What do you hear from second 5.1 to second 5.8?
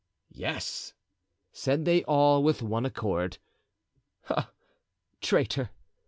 traitor!"